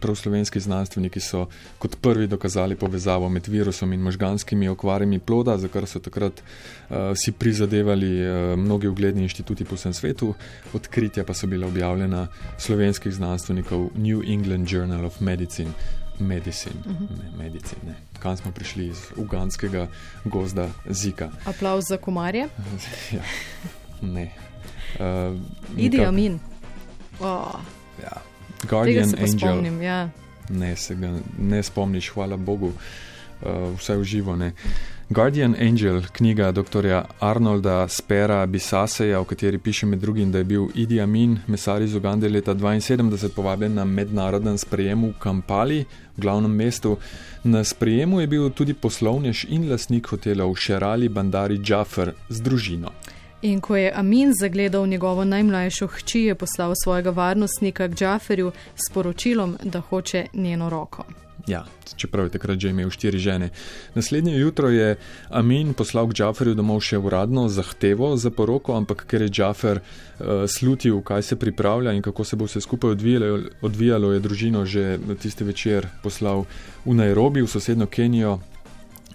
prav 0.00 0.14
slovenski 0.14 0.60
znanstveniki 0.60 1.20
so 1.20 1.46
kot 1.78 1.96
prvi 2.00 2.26
dokazali 2.26 2.76
povezavo 2.76 3.28
med 3.28 3.46
virusom 3.46 3.92
in 3.92 4.00
možganskimi 4.00 4.68
okvarami 4.68 5.18
ploda, 5.18 5.58
za 5.58 5.68
kar 5.68 5.86
so 5.86 5.98
takrat 5.98 6.42
uh, 6.90 6.96
si 7.14 7.32
prizadevali 7.32 7.99
uh, 8.06 8.58
mnogi 8.58 8.88
ugledni 8.88 9.22
inštituti 9.22 9.64
po 9.64 9.74
vsem 9.74 9.94
svetu. 9.94 10.34
Odkritja 10.74 11.24
pa 11.24 11.34
so 11.34 11.46
bila 11.46 11.66
objavljena 11.66 12.26
slovenskih 12.58 13.12
znanstvenikov 13.12 13.90
New 13.94 14.22
England 14.26 14.72
Journal 14.72 15.04
of 15.04 15.20
Medicine. 15.20 15.70
Medicine, 16.18 16.74
uh 16.86 16.92
-huh. 16.92 17.08
ne, 17.10 17.44
medicine. 17.44 17.94
Kam 18.18 18.36
smo 18.36 18.52
prišli 18.52 18.86
iz 18.86 18.98
uganskega 19.16 19.88
gozda 20.24 20.68
Zika? 20.88 21.30
Aplauz 21.44 21.84
za 21.88 21.96
komarje? 21.96 22.48
ja, 23.16 23.22
ne. 24.02 24.30
Uh, 24.98 25.40
Idi 25.76 26.04
Amin. 26.04 26.38
Oh. 27.20 27.54
Ja. 28.02 28.22
Guardian 28.68 29.08
Angel. 29.08 29.38
Spomnim, 29.38 29.82
ja. 29.82 30.08
Ne, 30.48 30.76
se 30.76 30.94
ga 30.94 31.18
ne 31.38 31.62
spomniš, 31.62 32.08
hvala 32.08 32.36
Bogu, 32.36 32.66
uh, 32.66 33.78
vse 33.78 33.96
v 33.96 34.04
živo. 34.04 34.36
Ne. 34.36 34.52
Guardian 35.12 35.56
Angel, 35.60 36.02
knjiga 36.12 36.52
dr. 36.52 37.02
Arnolda 37.20 37.88
Spera 37.88 38.46
Bisaseja, 38.46 39.20
v 39.20 39.24
kateri 39.24 39.58
piše 39.58 39.86
med 39.86 39.98
drugim, 39.98 40.32
da 40.32 40.38
je 40.38 40.44
bil 40.44 40.68
Idi 40.74 41.00
Amin, 41.00 41.38
mesar 41.46 41.82
iz 41.82 41.94
Ugande 41.94 42.28
leta 42.28 42.54
1972, 42.54 43.28
povabljen 43.34 43.74
na 43.74 43.84
mednaroden 43.84 44.58
sprejem 44.58 45.04
v 45.04 45.12
Kampali, 45.18 45.80
v 46.16 46.20
glavnem 46.20 46.50
mestu. 46.50 46.96
Na 47.44 47.64
sprejemu 47.64 48.20
je 48.20 48.26
bil 48.26 48.50
tudi 48.50 48.74
poslovnež 48.74 49.44
in 49.48 49.66
lasnik 49.70 50.06
hotela 50.06 50.46
v 50.46 50.54
Šerali 50.54 51.08
Bandari 51.08 51.58
Džafer 51.58 52.12
z 52.28 52.40
družino. 52.40 52.92
In 53.42 53.60
ko 53.60 53.76
je 53.76 53.90
Amin 53.94 54.30
zagledal 54.40 54.86
njegovo 54.86 55.24
najmlajšo 55.24 55.86
hči, 55.86 56.20
je 56.20 56.34
poslal 56.34 56.74
svojega 56.84 57.10
varnostnika 57.10 57.88
k 57.88 57.94
Džaferju 57.94 58.52
s 58.76 58.92
poročilom, 58.94 59.56
da 59.64 59.80
hoče 59.80 60.26
njeno 60.34 60.70
roko. 60.70 61.04
Ja, 61.50 61.64
čeprav 61.96 62.28
je 62.28 62.36
takrat 62.38 62.60
že 62.62 62.70
imel 62.70 62.90
štiri 62.94 63.18
žene. 63.18 63.50
Naslednje 63.94 64.38
jutro 64.38 64.70
je 64.70 64.94
Amin 65.30 65.74
poslal 65.74 66.06
k 66.06 66.14
Džaferju 66.14 66.54
domov 66.54 66.78
še 66.86 66.98
uradno 66.98 67.48
zahtevo 67.50 68.14
za 68.16 68.30
poroko, 68.30 68.76
ampak 68.78 69.02
ker 69.10 69.26
je 69.26 69.34
Džafer 69.34 69.80
uh, 69.82 70.46
slutil, 70.46 71.02
kaj 71.02 71.22
se 71.22 71.36
pripravlja 71.36 71.92
in 71.92 72.02
kako 72.06 72.24
se 72.24 72.36
bo 72.36 72.46
vse 72.46 72.62
skupaj 72.62 72.94
odvijalo, 72.94 73.42
odvijalo, 73.66 74.12
je 74.12 74.20
družino 74.20 74.64
že 74.64 74.98
tisti 75.18 75.44
večer 75.44 75.90
poslal 76.02 76.46
v 76.86 76.94
Nairobi, 76.94 77.42
v 77.42 77.50
sosedno 77.50 77.90
Kenijo 77.90 78.38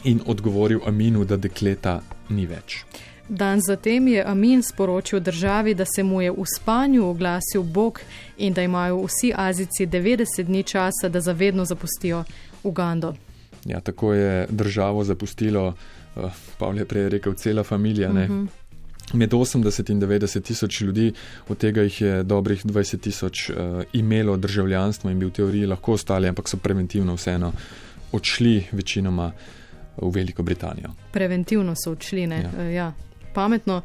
in 0.03 0.19
odgovoril 0.25 0.83
Aminu, 0.85 1.23
da 1.25 1.39
dekleta 1.39 2.01
ni 2.29 2.45
več. 2.45 2.83
Dan 3.29 3.61
zatem 3.61 4.07
je 4.07 4.23
Amin 4.25 4.63
sporočil 4.63 5.19
državi, 5.19 5.73
da 5.73 5.85
se 5.85 6.03
mu 6.03 6.21
je 6.21 6.31
v 6.31 6.43
spanju 6.55 7.07
oglasil 7.09 7.63
Bog 7.63 7.99
in 8.37 8.53
da 8.53 8.61
imajo 8.61 9.05
vsi 9.05 9.33
Azici 9.35 9.87
90 9.87 10.43
dni 10.43 10.63
časa, 10.63 11.09
da 11.09 11.21
zavedno 11.21 11.65
zapustijo 11.65 12.23
Ugando. 12.63 13.15
Ja, 13.65 13.79
tako 13.79 14.13
je 14.13 14.47
državo 14.49 15.03
zapustilo, 15.03 15.73
uh, 16.15 16.31
Pavel 16.57 16.77
je 16.77 16.85
prej 16.85 17.09
rekel, 17.09 17.33
cela 17.33 17.63
familija. 17.63 18.09
Uh 18.09 18.15
mhm. 18.15 18.31
-huh. 18.31 18.47
med 19.13 19.33
80 19.33 19.91
in 19.91 20.01
90 20.01 20.41
tisoč 20.41 20.81
ljudi, 20.81 21.13
od 21.47 21.57
tega 21.57 21.81
jih 21.81 22.01
je 22.01 22.23
dobrih 22.23 22.65
20 22.65 22.99
tisoč 22.99 23.49
uh, 23.49 23.55
imelo 23.93 24.37
državljanstvo 24.37 25.09
in 25.09 25.19
bi 25.19 25.25
v 25.25 25.31
teoriji 25.31 25.65
lahko 25.65 25.93
ostali, 25.93 26.27
ampak 26.27 26.49
so 26.49 26.57
preventivno 26.57 27.13
vseeno 27.13 27.51
odšli 28.11 28.63
večinoma 28.71 29.31
v 29.97 30.09
Veliko 30.09 30.43
Britanijo. 30.43 30.89
Preventivno 31.11 31.73
so 31.83 31.91
odšli, 31.91 32.27
ne? 32.27 32.41
Ja. 32.41 32.49
Uh, 32.57 32.73
ja. 32.73 32.93
Pametno. 33.35 33.81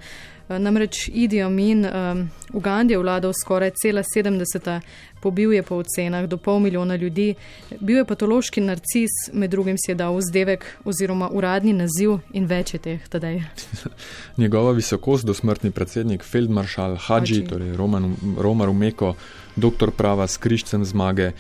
Namreč 0.58 1.08
Idi 1.14 1.42
Amin 1.42 1.86
um, 1.86 2.30
v 2.52 2.60
Gandiji 2.60 2.94
je 2.94 2.98
vladal 2.98 3.32
skoraj 3.32 3.70
cela 3.82 4.02
70. 4.02 4.80
Pobil 5.20 5.52
je 5.52 5.62
po 5.62 5.76
ocenah 5.76 6.26
do 6.26 6.36
pol 6.36 6.58
milijona 6.58 6.96
ljudi, 6.96 7.34
bil 7.80 8.00
je 8.00 8.04
patološki 8.04 8.60
narcis, 8.60 9.30
med 9.32 9.50
drugim 9.50 9.76
si 9.78 9.90
je 9.90 9.94
dal 9.94 10.16
vzdevek 10.16 10.64
oziroma 10.84 11.28
uradni 11.28 11.72
naziv 11.76 12.18
in 12.32 12.48
več 12.50 12.74
je 12.74 12.80
teh 12.80 13.08
tedaj. 13.08 13.42
Njegova 14.42 14.72
visokost, 14.72 15.28
dosmrtni 15.28 15.70
predsednik, 15.70 16.24
feldmaršal 16.24 16.96
Hadži, 16.96 17.44
torej 17.46 17.76
Roman, 17.76 18.16
Romar 18.38 18.72
Umeko, 18.72 19.14
doktor 19.56 19.92
prava 19.92 20.26
s 20.26 20.40
križcem 20.40 20.84
zmage, 20.84 21.32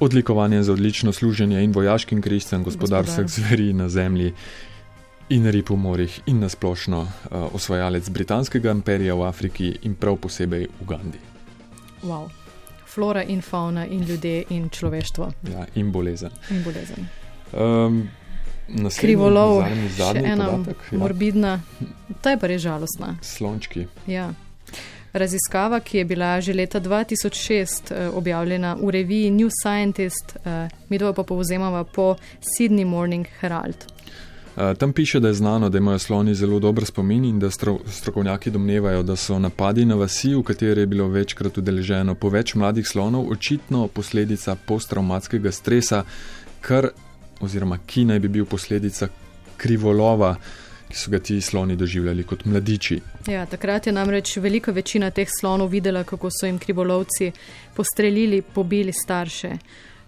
odlikovanje 0.00 0.62
za 0.62 0.72
odlično 0.72 1.12
služenje 1.12 1.62
in 1.62 1.72
vojaškim 1.72 2.22
križcem, 2.22 2.64
gospodar 2.64 3.04
vseh 3.04 3.28
zveri 3.28 3.72
na 3.72 3.88
zemlji 3.88 4.32
in 5.28 5.50
rib 5.50 5.70
v 5.70 5.76
morjih 5.76 6.20
in 6.26 6.40
nasplošno 6.40 7.00
uh, 7.00 7.54
osvajalec 7.54 8.08
britanskega 8.08 8.70
imperija 8.70 9.14
v 9.14 9.22
Afriki 9.26 9.72
in 9.82 9.94
prav 9.94 10.16
posebej 10.16 10.66
v 10.80 10.86
Gandhi. 10.86 11.18
Wow. 12.02 12.28
Flora 12.86 13.22
in 13.22 13.42
fauna 13.42 13.86
in 13.86 14.04
ljudje 14.04 14.44
in 14.48 14.68
človeštvo. 14.70 15.32
Ja, 15.52 15.66
in 15.74 15.92
bolezen. 15.92 16.30
In 16.50 16.62
bolezen. 16.62 17.08
Um, 17.52 18.08
Krivolov, 19.00 19.60
zadnji, 19.60 19.88
zadnji 19.96 20.22
še 20.22 20.32
ena 20.32 20.46
podatek, 20.48 20.84
ja. 20.90 20.98
morbidna, 20.98 21.52
ta 22.20 22.32
je 22.32 22.38
pa 22.40 22.48
res 22.48 22.62
žalostna. 22.64 23.16
Slončki. 23.20 23.86
Ja. 24.08 24.30
Raziskava, 25.12 25.78
ki 25.80 25.98
je 25.98 26.04
bila 26.04 26.40
že 26.40 26.54
leta 26.54 26.80
2006 26.80 27.92
uh, 27.92 27.98
eh, 27.98 28.08
objavljena 28.08 28.74
v 28.80 28.90
reviji 28.90 29.30
New 29.30 29.50
Scientist, 29.52 30.36
uh, 30.44 30.68
mi 30.88 30.98
pa 30.98 31.22
povzemava 31.22 31.84
po 31.84 32.16
Sydney 32.40 32.84
Morning 32.84 33.26
Herald. 33.40 33.86
Eh, 34.56 34.74
tam 34.74 34.92
piše, 34.92 35.20
da 35.20 35.28
je 35.28 35.34
znano, 35.34 35.68
da 35.68 35.78
imajo 35.78 35.98
sloni 35.98 36.34
zelo 36.34 36.58
dober 36.58 36.84
spomin 36.84 37.24
in 37.24 37.38
da 37.38 37.50
stro, 37.50 37.78
strokovnjaki 37.86 38.50
domnevajo, 38.50 39.02
da 39.02 39.16
so 39.16 39.38
napadi 39.38 39.84
na 39.84 39.94
vasi, 39.94 40.34
v 40.34 40.42
kateri 40.42 40.80
je 40.80 40.86
bilo 40.86 41.08
večkrat 41.08 41.58
udeleženo 41.58 42.14
po 42.14 42.28
več 42.28 42.54
mladih 42.54 42.86
slonov, 42.86 43.30
očitno 43.30 43.88
posledica 43.88 44.54
posttraumatskega 44.66 45.52
stresa, 45.52 46.04
kar, 46.60 46.88
oziroma 47.40 47.78
ki 47.86 48.04
naj 48.04 48.20
bi 48.20 48.28
bil 48.28 48.46
posledica 48.46 49.08
krivolova, 49.56 50.36
ki 50.88 50.98
so 50.98 51.10
ga 51.10 51.18
ti 51.18 51.40
sloni 51.40 51.76
doživljali 51.76 52.22
kot 52.22 52.44
mladiči. 52.44 53.00
Ja, 53.26 53.46
takrat 53.46 53.86
je 53.86 53.92
namreč 53.92 54.36
velika 54.36 54.72
večina 54.72 55.10
teh 55.10 55.28
slonov 55.40 55.68
videla, 55.74 56.04
kako 56.04 56.30
so 56.30 56.46
jim 56.46 56.58
krivolovci 56.58 57.32
postrelili, 57.74 58.42
pobili 58.42 58.92
starše. 58.92 59.56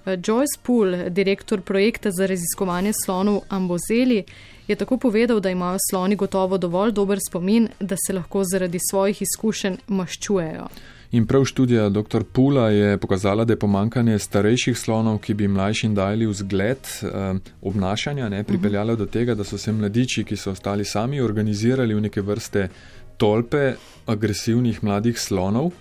Joyce 0.06 0.58
Poole, 0.62 1.10
direktor 1.10 1.60
projekta 1.60 2.10
za 2.10 2.26
raziskovanje 2.26 2.92
slonov 3.04 3.40
Ambozeli, 3.48 4.24
je 4.68 4.76
tako 4.76 4.96
povedal, 4.96 5.40
da 5.40 5.50
imajo 5.50 5.78
sloni 5.90 6.16
gotovo 6.16 6.58
dovolj 6.58 6.92
dober 6.92 7.18
spomin, 7.28 7.68
da 7.80 7.96
se 8.06 8.12
lahko 8.12 8.44
zaradi 8.44 8.78
svojih 8.90 9.22
izkušenj 9.22 9.76
maščujejo. 9.86 10.68
In 11.10 11.26
prav 11.26 11.44
študija 11.44 11.88
dr. 11.88 12.24
Pula 12.32 12.70
je 12.70 12.98
pokazala, 12.98 13.44
da 13.44 13.52
je 13.52 13.58
pomankanje 13.58 14.18
starejših 14.18 14.78
slonov, 14.78 15.18
ki 15.18 15.34
bi 15.34 15.48
mlajšim 15.48 15.94
dali 15.94 16.26
vzgled 16.26 16.78
eh, 16.78 17.34
obnašanja, 17.62 18.28
ne, 18.28 18.44
pripeljalo 18.44 18.92
uh 18.92 18.98
-huh. 18.98 19.04
do 19.04 19.06
tega, 19.06 19.34
da 19.34 19.44
so 19.44 19.58
se 19.58 19.72
mladiči, 19.72 20.24
ki 20.24 20.36
so 20.36 20.50
ostali 20.50 20.84
sami, 20.84 21.20
organizirali 21.20 21.94
v 21.94 22.00
neke 22.00 22.20
vrste 22.20 22.68
tolpe 23.16 23.74
agresivnih 24.06 24.84
mladih 24.84 25.20
slonov, 25.20 25.72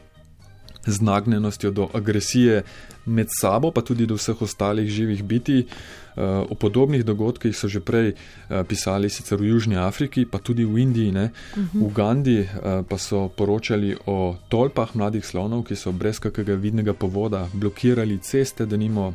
z 0.86 1.02
nagnjenostjo 1.02 1.72
do 1.72 1.90
agresije 1.94 2.64
med 3.06 3.28
sabo, 3.42 3.72
pa 3.72 3.82
tudi 3.82 4.06
do 4.06 4.16
vseh 4.16 4.42
ostalih 4.42 4.90
živih 4.90 5.24
biti. 5.24 5.66
Eh, 6.16 6.22
o 6.50 6.56
podobnih 6.56 7.04
dogodkih 7.04 7.52
so 7.52 7.68
že 7.68 7.84
prej 7.84 8.16
eh, 8.16 8.64
pisali 8.64 9.10
sicer 9.10 9.36
v 9.36 9.52
Južni 9.52 9.76
Afriki, 9.76 10.24
pa 10.26 10.40
tudi 10.40 10.64
v 10.64 10.80
Indiji, 10.80 11.12
ne? 11.12 11.32
v 11.56 11.84
Ugandi 11.84 12.40
eh, 12.40 12.48
pa 12.88 12.98
so 12.98 13.28
poročali 13.28 13.92
o 14.08 14.40
tolpah 14.48 14.96
mladih 14.96 15.26
slonov, 15.26 15.68
ki 15.68 15.76
so 15.76 15.92
brez 15.92 16.24
kakega 16.24 16.56
vidnega 16.56 16.94
povoda 16.94 17.50
blokirali 17.54 18.18
ceste, 18.24 18.64
da 18.66 18.78
nimo 18.78 19.12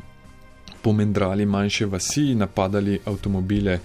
pomendrali 0.82 1.46
manjše 1.46 1.86
vasi, 1.86 2.34
napadali 2.34 3.00
avtomobile 3.04 3.80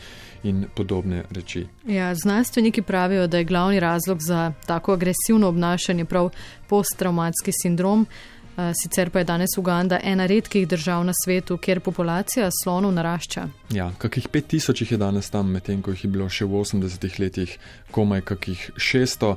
in 0.45 0.65
podobne 0.75 1.23
reči. 1.31 1.65
Ja, 1.87 2.13
znanstveniki 2.15 2.81
pravijo, 2.81 3.27
da 3.27 3.37
je 3.37 3.43
glavni 3.43 3.79
razlog 3.79 4.21
za 4.21 4.53
tako 4.65 4.93
agresivno 4.93 5.47
obnašanje 5.47 6.05
prav 6.05 6.29
posttraumatski 6.69 7.51
sindrom. 7.61 8.07
Eh, 8.57 8.71
sicer 8.73 9.09
pa 9.09 9.19
je 9.19 9.25
danes 9.25 9.57
Uganda 9.57 9.99
ena 10.03 10.25
redkih 10.25 10.67
držav 10.67 11.03
na 11.03 11.13
svetu, 11.25 11.57
kjer 11.57 11.79
populacija 11.79 12.49
slonov 12.63 12.93
narašča. 12.93 13.47
Ja, 13.69 13.91
kakih 13.97 14.27
5000 14.29 14.81
jih 14.81 14.91
je 14.91 14.97
danes 14.97 15.29
tam, 15.29 15.51
medtem 15.51 15.81
ko 15.81 15.91
jih 15.91 16.03
je 16.03 16.09
bilo 16.09 16.29
še 16.29 16.45
v 16.45 16.61
80-ih 16.63 17.19
letih 17.19 17.57
komaj 17.91 18.21
kakih 18.21 18.71
600. 18.77 19.35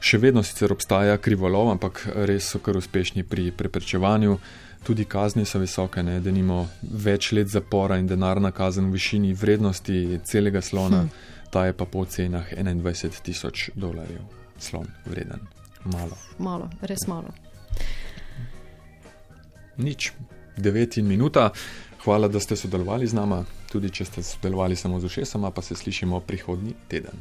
Še 0.00 0.18
vedno 0.18 0.42
sicer 0.46 0.72
obstaja 0.72 1.18
krivolov, 1.18 1.72
ampak 1.74 2.06
res 2.14 2.46
so 2.54 2.58
kar 2.62 2.78
uspešni 2.78 3.24
pri 3.26 3.50
preprečevanju 3.50 4.38
tudi 4.84 5.04
kazni 5.04 5.44
so 5.44 5.58
visoke, 5.58 6.02
ne, 6.02 6.20
da 6.20 6.30
nimo 6.30 6.68
več 6.82 7.32
let 7.32 7.48
zapora 7.48 7.98
in 8.00 8.06
denarna 8.06 8.50
kazen 8.50 8.88
v 8.88 8.98
višini 8.98 9.34
vrednosti 9.34 10.20
celega 10.24 10.62
slona, 10.62 11.02
hm. 11.02 11.08
ta 11.50 11.66
je 11.66 11.76
pa 11.76 11.84
po 11.84 12.04
cenah 12.04 12.52
21 12.56 13.22
tisoč 13.22 13.70
dolarjev 13.74 14.22
slon 14.58 14.86
vreden. 15.06 15.40
Malo. 15.84 16.16
Malo, 16.38 16.68
res 16.82 17.06
malo. 17.08 17.32
Nič, 19.80 20.12
9 20.58 21.02
minuta. 21.02 21.50
Hvala, 22.04 22.28
da 22.28 22.40
ste 22.40 22.56
sodelovali 22.56 23.06
z 23.06 23.16
nami, 23.16 23.42
tudi 23.72 23.90
če 23.92 24.04
ste 24.04 24.22
sodelovali 24.24 24.76
samo 24.76 25.00
z 25.00 25.04
ušesama, 25.04 25.50
pa 25.50 25.62
se 25.62 25.74
slišimo 25.74 26.20
prihodnji 26.20 26.74
teden. 26.88 27.16